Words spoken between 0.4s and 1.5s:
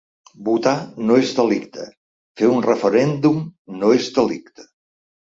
Votar no és